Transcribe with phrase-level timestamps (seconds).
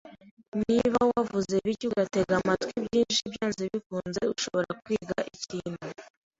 [0.67, 5.83] Niba wavuze bike ugatega amatwi byinshi, byanze bikunze uzashobora kwiga ikintu.